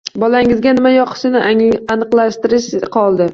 [0.21, 1.43] Bolangizga nima yoqishini
[1.97, 2.67] aniqlashtirish
[2.97, 3.29] qoldi.